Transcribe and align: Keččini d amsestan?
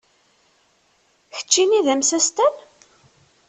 Keččini 1.35 1.79
d 1.85 1.87
amsestan? 1.93 2.55